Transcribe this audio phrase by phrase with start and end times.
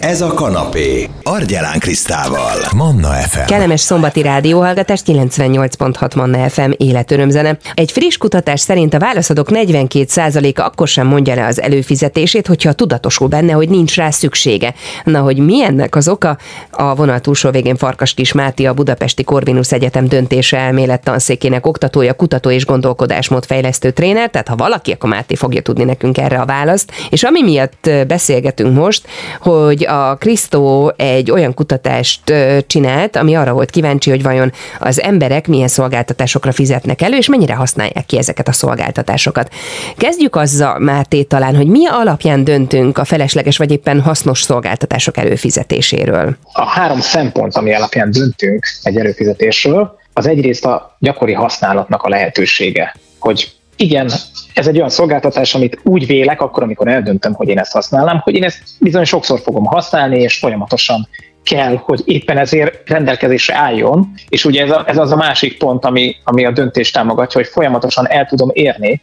[0.00, 1.08] Ez a kanapé.
[1.22, 2.56] Argyelán Krisztával.
[2.76, 3.46] Manna FM.
[3.46, 7.58] Kellemes szombati rádióhallgatás 98.6 Manna FM életörömzene.
[7.74, 13.28] Egy friss kutatás szerint a válaszadók 42%-a akkor sem mondja le az előfizetését, hogyha tudatosul
[13.28, 14.74] benne, hogy nincs rá szüksége.
[15.04, 16.38] Na, hogy mi ennek az oka?
[16.70, 22.14] A vonal túlsó végén Farkas Kis Máté, a Budapesti Korvinusz Egyetem döntése elmélet tanszékének oktatója,
[22.14, 26.46] kutató és gondolkodásmód fejlesztő tréner, tehát ha valaki, akkor Máté fogja tudni nekünk erre a
[26.46, 26.92] választ.
[27.10, 29.06] És ami miatt beszélgetünk most,
[29.40, 32.32] hogy a Krisztó egy olyan kutatást
[32.66, 37.54] csinált, ami arra volt kíváncsi, hogy vajon az emberek milyen szolgáltatásokra fizetnek elő, és mennyire
[37.54, 39.54] használják ki ezeket a szolgáltatásokat.
[39.96, 46.36] Kezdjük azzal, Máté, talán, hogy mi alapján döntünk a felesleges vagy éppen hasznos szolgáltatások előfizetéséről.
[46.52, 52.94] A három szempont, ami alapján döntünk egy előfizetésről, az egyrészt a gyakori használatnak a lehetősége,
[53.18, 54.10] hogy igen,
[54.54, 58.34] ez egy olyan szolgáltatás, amit úgy vélek, akkor, amikor eldöntöm, hogy én ezt használom, hogy
[58.34, 61.08] én ezt bizony sokszor fogom használni, és folyamatosan
[61.42, 65.84] kell, hogy éppen ezért rendelkezésre álljon, és ugye ez, a, ez az a másik pont,
[65.84, 69.00] ami, ami a döntést támogatja, hogy folyamatosan el tudom érni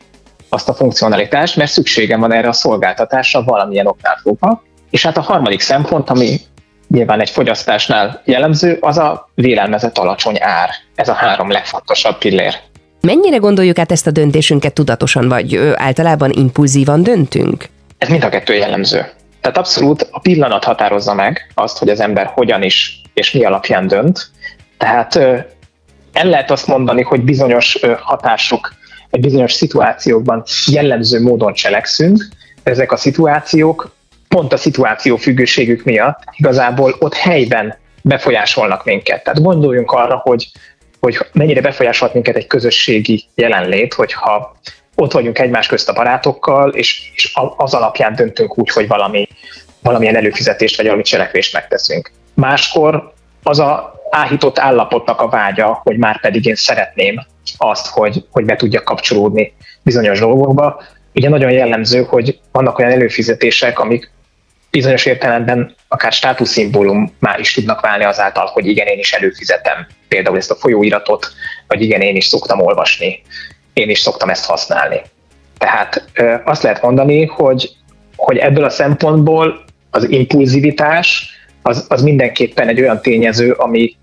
[0.49, 4.63] azt a funkcionalitást, mert szükségem van erre a szolgáltatásra valamilyen oknál fogva.
[4.89, 6.39] És hát a harmadik szempont, ami
[6.87, 10.69] nyilván egy fogyasztásnál jellemző, az a vélelmezett alacsony ár.
[10.95, 12.55] Ez a három legfontosabb pillér.
[13.08, 17.66] Mennyire gondoljuk át ezt a döntésünket tudatosan, vagy általában impulzívan döntünk?
[17.97, 19.05] Ez mind a kettő jellemző.
[19.41, 23.88] Tehát abszolút a pillanat határozza meg azt, hogy az ember hogyan is és mi alapján
[23.88, 24.30] dönt.
[24.77, 25.16] Tehát
[26.14, 28.73] el lehet azt mondani, hogy bizonyos hatások
[29.09, 32.27] egy bizonyos szituációkban jellemző módon cselekszünk,
[32.64, 33.92] ezek a szituációk
[34.27, 39.23] pont a szituáció függőségük miatt igazából ott helyben befolyásolnak minket.
[39.23, 40.52] Tehát gondoljunk arra, hogy
[40.99, 44.55] hogy mennyire befolyásolt minket egy közösségi jelenlét, hogyha
[44.95, 49.27] ott vagyunk egymás közt a barátokkal, és, és az alapján döntünk úgy, hogy valami,
[49.81, 52.11] valamilyen előfizetést vagy valami cselekvést megteszünk.
[52.33, 57.25] Máskor az a áhított állapotnak a vágya, hogy már pedig én szeretném
[57.57, 60.81] azt, hogy, hogy be tudjak kapcsolódni bizonyos dolgokba.
[61.13, 64.11] Ugye nagyon jellemző, hogy vannak olyan előfizetések, amik
[64.72, 70.38] bizonyos értelemben akár státuszszimbólum már is tudnak válni azáltal, hogy igen, én is előfizetem például
[70.38, 71.28] ezt a folyóiratot,
[71.67, 73.22] vagy igen, én is szoktam olvasni,
[73.73, 75.02] én is szoktam ezt használni.
[75.58, 76.04] Tehát
[76.44, 77.70] azt lehet mondani, hogy,
[78.16, 83.95] hogy ebből a szempontból az impulzivitás az, az mindenképpen egy olyan tényező, ami,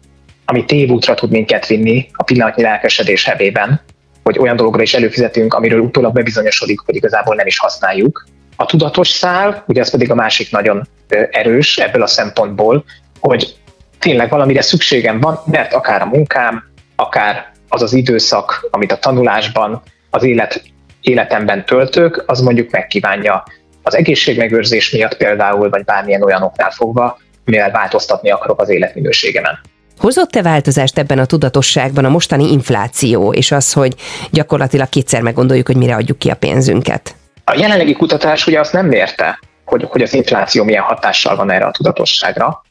[0.45, 3.81] ami tévútra tud minket vinni a pillanatnyi lelkesedés hevében,
[4.23, 9.09] hogy olyan dologra is előfizetünk, amiről utólag bebizonyosodik, hogy igazából nem is használjuk, a tudatos
[9.09, 10.89] szál, ugye ez pedig a másik nagyon
[11.31, 12.85] erős ebből a szempontból,
[13.21, 13.57] hogy
[13.99, 16.65] tényleg valamire szükségem van, mert akár a munkám,
[16.97, 20.63] akár az az időszak, amit a tanulásban, az élet,
[21.01, 23.43] életemben töltök, az mondjuk megkívánja
[23.83, 29.59] az egészségmegőrzés miatt például, vagy bármilyen olyan oknál fogva, mivel változtatni akarok az életminőségemen.
[29.99, 33.95] Hozott-e változást ebben a tudatosságban a mostani infláció, és az, hogy
[34.31, 37.15] gyakorlatilag kétszer meggondoljuk, hogy mire adjuk ki a pénzünket?
[37.45, 41.65] A jelenlegi kutatás ugye azt nem mérte, hogy, hogy az infláció milyen hatással van erre
[41.65, 42.63] a tudatosságra.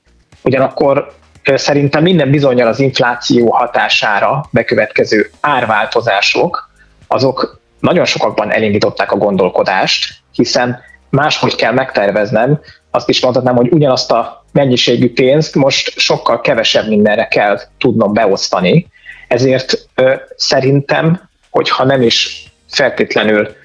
[0.44, 1.14] Ugyanakkor
[1.44, 6.70] szerintem minden bizonyal az infláció hatására bekövetkező árváltozások,
[7.08, 10.80] azok nagyon sokakban elindították a gondolkodást, hiszen
[11.10, 12.60] máshogy kell megterveznem,
[12.92, 18.88] azt is mondhatnám, hogy ugyanazt a mennyiségű pénzt most sokkal kevesebb mindenre kell tudnom beosztani,
[19.28, 23.56] ezért ö, szerintem, hogyha nem is feltétlenül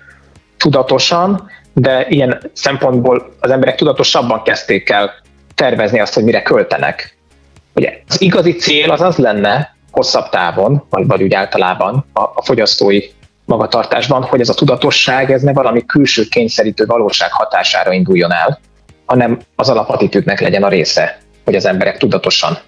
[0.58, 5.10] tudatosan, de ilyen szempontból az emberek tudatosabban kezdték el
[5.54, 7.16] tervezni azt, hogy mire költenek.
[7.74, 12.42] Ugye az igazi cél az az lenne hosszabb távon, vagy, vagy úgy általában a, a
[12.44, 13.00] fogyasztói
[13.44, 18.60] magatartásban, hogy ez a tudatosság ez ne valami külső kényszerítő valóság hatására induljon el,
[19.06, 22.58] hanem az alapatitűdnek legyen a része, hogy az emberek tudatosan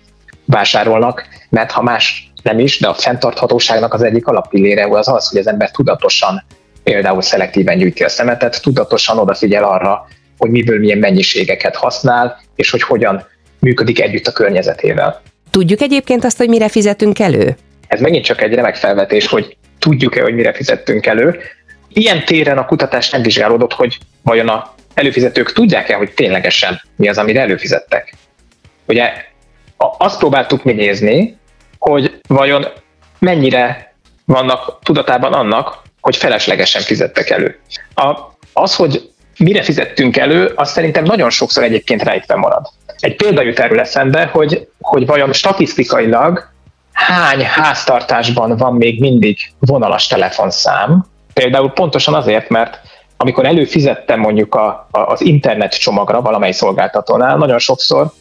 [0.45, 5.39] vásárolnak, mert ha más nem is, de a fenntarthatóságnak az egyik alappillére az az, hogy
[5.39, 6.45] az ember tudatosan
[6.83, 10.07] például szelektíven gyűjti a szemetet, tudatosan odafigyel arra,
[10.39, 13.27] hogy miből milyen mennyiségeket használ, és hogy hogyan
[13.59, 15.23] működik együtt a környezetével.
[15.51, 17.57] Tudjuk egyébként azt, hogy mire fizetünk elő?
[17.87, 21.41] Ez megint csak egy remek felvetés, hogy tudjuk-e, hogy mire fizettünk elő.
[21.89, 27.19] Ilyen téren a kutatás nem vizsgálódott, hogy vajon a előfizetők tudják-e, hogy ténylegesen mi az,
[27.19, 28.15] amire előfizettek.
[28.87, 29.13] Ugye
[29.77, 31.39] azt próbáltuk mi nézni,
[31.79, 32.67] hogy vajon
[33.19, 33.95] mennyire
[34.25, 37.61] vannak tudatában annak, hogy feleslegesen fizettek elő.
[37.95, 38.17] A,
[38.53, 42.67] az, hogy mire fizettünk elő, az szerintem nagyon sokszor egyébként rejtve marad.
[42.99, 46.49] Egy példa jut erről eszembe, hogy, hogy vajon statisztikailag
[46.93, 52.81] hány háztartásban van még mindig vonalas telefonszám, például pontosan azért, mert
[53.17, 58.13] amikor előfizettem mondjuk a, a, az internet csomagra valamely szolgáltatónál, nagyon sokszor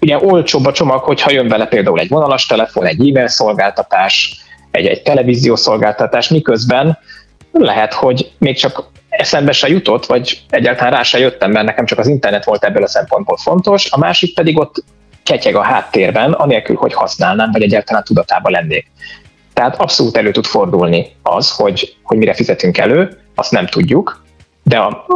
[0.00, 4.36] ugye olcsóbb a csomag, hogyha jön vele például egy vonalas telefon, egy e-mail szolgáltatás,
[4.70, 6.98] egy, egy televíziós szolgáltatás, miközben
[7.52, 11.98] lehet, hogy még csak eszembe se jutott, vagy egyáltalán rá se jöttem, mert nekem csak
[11.98, 14.84] az internet volt ebből a szempontból fontos, a másik pedig ott
[15.22, 18.90] ketyeg a háttérben, anélkül, hogy használnám, vagy egyáltalán tudatában lennék.
[19.52, 24.24] Tehát abszolút elő tud fordulni az, hogy, hogy mire fizetünk elő, azt nem tudjuk,
[24.62, 25.06] de a,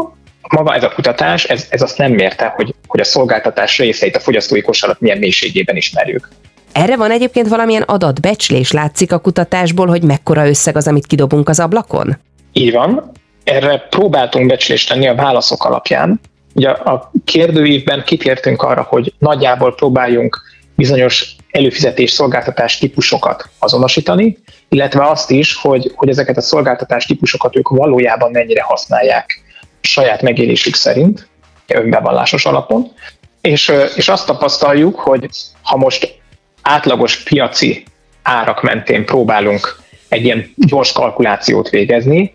[0.49, 4.21] maga ez a kutatás, ez, ez azt nem mérte, hogy, hogy a szolgáltatás részeit a
[4.21, 6.29] fogyasztói kosarat milyen mélységében ismerjük.
[6.73, 11.61] Erre van egyébként valamilyen adatbecslés, látszik a kutatásból, hogy mekkora összeg az, amit kidobunk az
[11.61, 12.19] ablakon?
[12.53, 13.11] Így van.
[13.45, 16.21] Erre próbáltunk becslést tenni a válaszok alapján.
[16.55, 20.41] Ugye a kérdőívben kitértünk arra, hogy nagyjából próbáljunk
[20.75, 24.39] bizonyos előfizetés szolgáltatás típusokat azonosítani,
[24.69, 29.43] illetve azt is, hogy, hogy ezeket a szolgáltatás típusokat ők valójában mennyire használják
[29.81, 31.29] saját megélésük szerint,
[31.67, 32.93] önbevallásos alapon,
[33.41, 35.29] és, és azt tapasztaljuk, hogy
[35.63, 36.22] ha most
[36.63, 37.85] átlagos piaci
[38.23, 42.35] árak mentén próbálunk egy ilyen gyors kalkulációt végezni,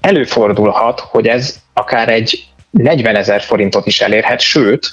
[0.00, 4.92] előfordulhat, hogy ez akár egy 40 ezer forintot is elérhet, sőt,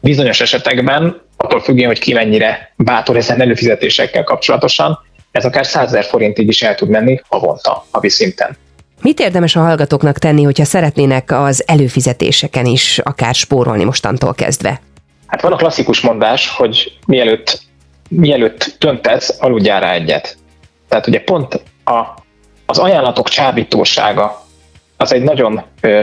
[0.00, 4.98] bizonyos esetekben, attól függően, hogy ki mennyire bátor ezen előfizetésekkel kapcsolatosan,
[5.30, 8.56] ez akár 100 ezer forintig is el tud menni havonta, havi szinten.
[9.02, 14.80] Mit érdemes a hallgatóknak tenni, hogyha szeretnének az előfizetéseken is akár spórolni mostantól kezdve?
[15.26, 17.60] Hát van a klasszikus mondás, hogy mielőtt,
[18.08, 20.36] mielőtt döntesz, aludjál rá egyet.
[20.88, 22.00] Tehát ugye pont a,
[22.66, 24.46] az ajánlatok csábítósága
[24.96, 26.02] az egy nagyon, ö,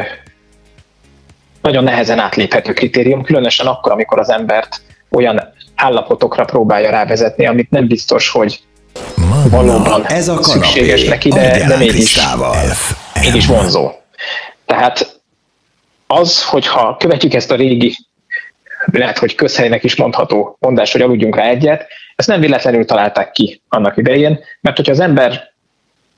[1.62, 7.88] nagyon nehezen átléphető kritérium, különösen akkor, amikor az embert olyan állapotokra próbálja rávezetni, amit nem
[7.88, 8.60] biztos, hogy
[9.16, 12.20] Manna, valóban ez a szükséges neki, de, de mégis,
[13.22, 13.92] mégis vonzó.
[14.66, 15.20] Tehát
[16.08, 17.96] az, hogyha követjük ezt a régi,
[18.92, 23.62] lehet, hogy közhelynek is mondható mondás, hogy aludjunk rá egyet, ezt nem véletlenül találták ki
[23.70, 25.54] annak idején, mert hogyha az ember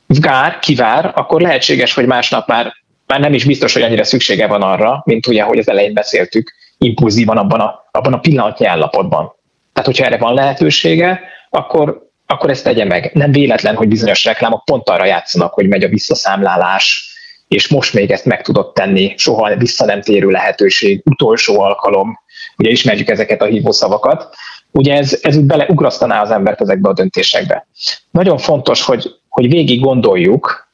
[0.08, 2.74] vár, kivár, akkor lehetséges, hogy másnap már,
[3.06, 6.54] már nem is biztos, hogy annyira szüksége van arra, mint ugye, hogy az elején beszéltük,
[6.78, 9.36] impulzívan abban a, abban a pillanatnyi állapotban.
[9.74, 13.12] Tehát, hogyha erre van lehetősége, akkor akkor ezt tegye meg.
[13.14, 17.16] Nem véletlen, hogy bizonyos reklámok pont arra játszanak, hogy megy a visszaszámlálás,
[17.48, 22.20] és most még ezt meg tudott tenni, soha vissza nem térő lehetőség, utolsó alkalom,
[22.58, 24.36] ugye ismerjük ezeket a hívószavakat,
[24.72, 27.68] ugye ez, ez úgy beleugrasztaná az embert ezekbe a döntésekbe.
[28.12, 30.68] Nagyon fontos, hogy, hogy végig gondoljuk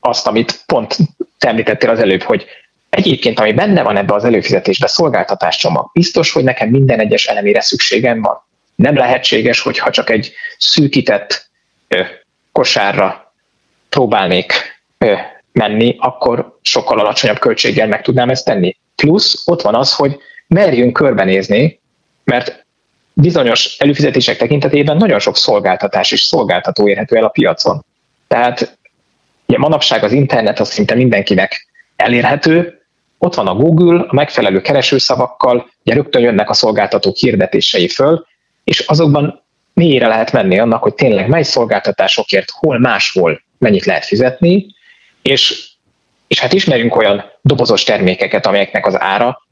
[0.00, 0.96] azt, amit pont
[1.38, 2.46] te említettél az előbb, hogy
[2.90, 7.60] egyébként, ami benne van ebbe az előfizetésbe, szolgáltatás csomag, biztos, hogy nekem minden egyes elemére
[7.60, 8.48] szükségem van
[8.80, 11.50] nem lehetséges, hogyha csak egy szűkített
[12.52, 13.32] kosárra
[13.88, 14.52] próbálnék
[15.52, 18.76] menni, akkor sokkal alacsonyabb költséggel meg tudnám ezt tenni.
[18.96, 20.18] Plusz ott van az, hogy
[20.54, 21.80] merjünk körbenézni,
[22.24, 22.66] mert
[23.12, 27.84] bizonyos előfizetések tekintetében nagyon sok szolgáltatás és szolgáltató érhető el a piacon.
[28.28, 28.78] Tehát
[29.46, 31.66] ugye manapság az internet az szinte mindenkinek
[31.96, 32.80] elérhető,
[33.18, 38.26] ott van a Google, a megfelelő keresőszavakkal, ugye rögtön jönnek a szolgáltatók hirdetései föl,
[38.64, 39.42] és azokban
[39.74, 44.66] mélyére lehet menni annak, hogy tényleg mely szolgáltatásokért hol máshol mennyit lehet fizetni,
[45.22, 45.68] és,
[46.26, 49.42] és hát ismerünk olyan dobozos termékeket, amelyeknek az ára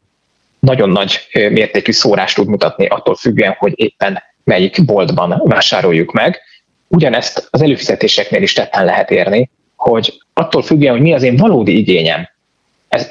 [0.60, 6.40] nagyon nagy mértékű szórást tud mutatni attól függően, hogy éppen melyik boltban vásároljuk meg.
[6.88, 11.78] Ugyanezt az előfizetéseknél is tetten lehet érni, hogy attól függően, hogy mi az én valódi
[11.78, 12.28] igényem,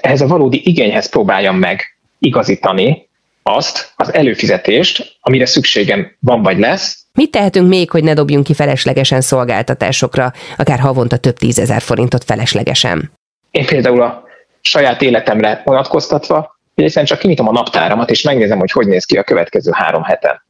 [0.01, 3.10] ehhez a valódi igényhez próbáljam meg igazítani
[3.43, 7.05] azt az előfizetést, amire szükségem van vagy lesz.
[7.13, 13.12] Mit tehetünk még, hogy ne dobjunk ki feleslegesen szolgáltatásokra, akár havonta több tízezer forintot feleslegesen?
[13.51, 14.24] Én például a
[14.62, 19.17] saját életemre vonatkoztatva, hogy egyszerűen csak kinyitom a naptáramat, és megnézem, hogy hogy néz ki
[19.17, 20.41] a következő három heten.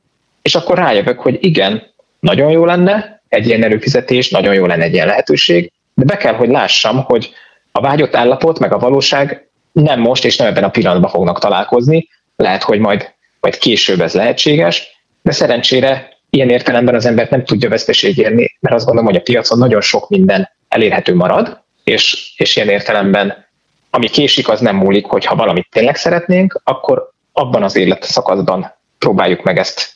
[0.41, 1.84] És akkor rájövök, hogy igen,
[2.19, 6.34] nagyon jó lenne egy ilyen előfizetés, nagyon jó lenne egy ilyen lehetőség, de be kell,
[6.34, 7.34] hogy lássam, hogy
[7.72, 12.10] a vágyott állapot meg a valóság nem most és nem ebben a pillanatban fognak találkozni,
[12.36, 14.88] lehet, hogy majd, majd később ez lehetséges,
[15.22, 19.24] de szerencsére ilyen értelemben az embert nem tudja veszteség érni, mert azt gondolom, hogy a
[19.24, 23.46] piacon nagyon sok minden elérhető marad, és, és ilyen értelemben
[23.89, 29.44] ami késik, az nem múlik, hogy ha valamit tényleg szeretnénk, akkor abban az életszakaszban próbáljuk
[29.44, 29.96] meg ezt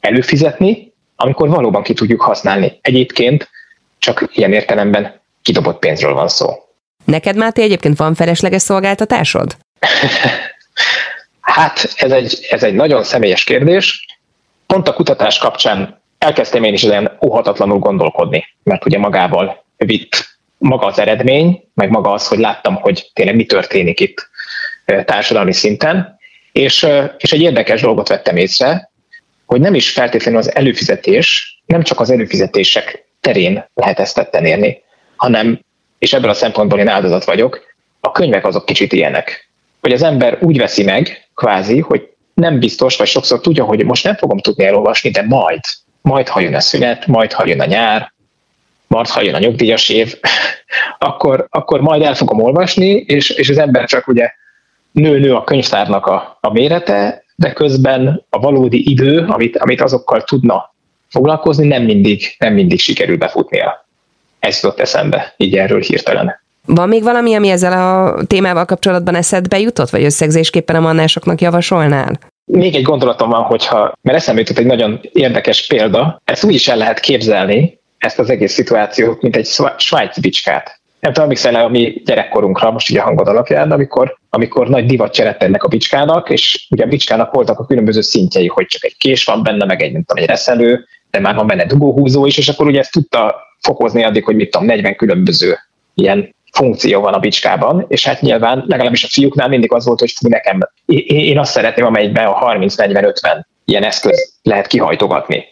[0.00, 2.78] előfizetni, amikor valóban ki tudjuk használni.
[2.80, 3.50] Egyébként
[3.98, 6.54] csak ilyen értelemben kidobott pénzről van szó.
[7.04, 9.56] Neked, Máté, egyébként van felesleges szolgáltatásod?
[11.40, 14.06] Hát ez egy, ez egy nagyon személyes kérdés.
[14.66, 20.27] Pont a kutatás kapcsán elkezdtem én is ezen óhatatlanul gondolkodni, mert ugye magával vitt
[20.58, 24.28] maga az eredmény, meg maga az, hogy láttam, hogy tényleg mi történik itt
[25.04, 26.18] társadalmi szinten,
[26.52, 26.86] és,
[27.18, 28.90] és egy érdekes dolgot vettem észre,
[29.46, 34.82] hogy nem is feltétlenül az előfizetés, nem csak az előfizetések terén lehet ezt tetten érni,
[35.16, 35.60] hanem,
[35.98, 37.60] és ebből a szempontból én áldozat vagyok,
[38.00, 39.50] a könyvek azok kicsit ilyenek.
[39.80, 44.04] Hogy az ember úgy veszi meg, kvázi, hogy nem biztos, vagy sokszor tudja, hogy most
[44.04, 45.60] nem fogom tudni elolvasni, de majd,
[46.00, 48.12] majd ha jön a szünet, majd ha jön a nyár,
[48.88, 50.14] majd ha jön a nyugdíjas év,
[50.98, 54.30] akkor, akkor majd el fogom olvasni, és, és az ember csak ugye
[54.90, 60.74] nő-nő a könyvtárnak a, a mérete, de közben a valódi idő, amit, amit azokkal tudna
[61.08, 63.86] foglalkozni, nem mindig, nem mindig sikerül befutnia.
[64.38, 66.40] Ez jutott eszembe, így erről hirtelen.
[66.64, 72.18] Van még valami, ami ezzel a témával kapcsolatban eszedbe jutott, vagy összegzésképpen a mannásoknak javasolnál?
[72.44, 76.68] Még egy gondolatom van, hogyha, mert eszembe jutott egy nagyon érdekes példa, ezt úgy is
[76.68, 80.80] el lehet képzelni, ezt az egész szituációt, mint egy svájci bicskát.
[81.00, 85.12] Nem tudom, emlékszel a mi gyerekkorunkra, most ugye a hangod alapján, amikor, amikor nagy divat
[85.12, 88.96] cseret ennek a bicskának, és ugye a bicskának voltak a különböző szintjei, hogy csak egy
[88.96, 92.38] kés van benne, meg egy, nem tudom, egy reszelő, de már van benne dugóhúzó is,
[92.38, 95.58] és akkor ugye ezt tudta fokozni addig, hogy mit tudom, 40 különböző
[95.94, 100.10] ilyen funkció van a bicskában, és hát nyilván legalábbis a fiúknál mindig az volt, hogy
[100.10, 100.60] fú, nekem,
[101.06, 105.44] én azt szeretném, amelyikben a 30-40-50 ilyen eszköz lehet kihajtogatni.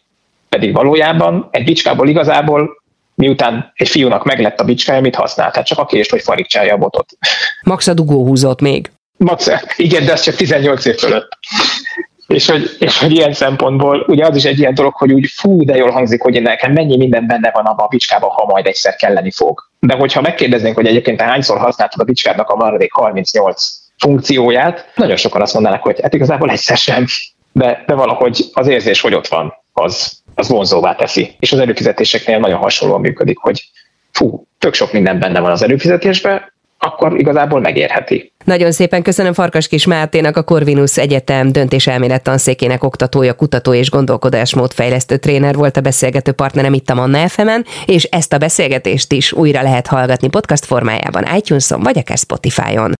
[0.56, 2.82] Pedig valójában egy bicskából igazából
[3.14, 5.50] miután egy fiúnak meglett a bicskája, mit használ?
[5.50, 7.08] Tehát csak a kést, hogy farigcsálja a botot.
[7.62, 8.90] Max a dugó húzott még.
[9.16, 11.28] Max, igen, de az csak 18 év fölött.
[12.26, 15.64] És hogy, és hogy ilyen szempontból, ugye az is egy ilyen dolog, hogy úgy fú,
[15.64, 18.96] de jól hangzik, hogy nekem mennyi minden benne van abban a bicskában, ha majd egyszer
[18.96, 19.60] kelleni fog.
[19.78, 25.40] De hogyha megkérdeznénk, hogy egyébként hányszor használtad a bicskádnak a maradék 38 funkcióját, nagyon sokan
[25.40, 27.04] azt mondanak, hogy hát igazából egyszer sem.
[27.52, 31.36] De, de valahogy az érzés, hogy ott van, az, az vonzóvá teszi.
[31.38, 33.70] És az előfizetéseknél nagyon hasonlóan működik, hogy
[34.12, 38.32] fú, tök sok minden benne van az előfizetésben, akkor igazából megérheti.
[38.44, 44.72] Nagyon szépen köszönöm Farkas Kis Máténak, a Corvinus Egyetem döntéselmélet tanszékének oktatója, kutató és gondolkodásmód
[44.72, 47.48] fejlesztő tréner volt a beszélgető partnerem itt a Manna fm
[47.84, 52.96] és ezt a beszélgetést is újra lehet hallgatni podcast formájában iTunes-on vagy akár Spotify-on.